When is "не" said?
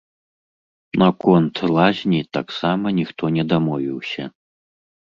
3.39-3.43